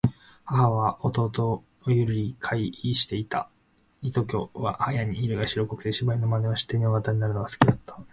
[0.45, 3.51] 母は兄許り贔負にして居た。
[4.01, 7.99] 此兄はやに色が白くつて、芝居の真似をして女形になるのが好きだつた。